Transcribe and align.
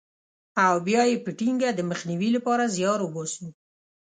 او 0.65 0.73
بیا 0.87 1.01
یې 1.09 1.17
په 1.25 1.31
ټینګه 1.39 1.69
د 1.75 1.81
مخنیوي 1.89 2.29
لپاره 2.37 2.71
زیار 2.75 2.99
وباسو. 3.03 3.47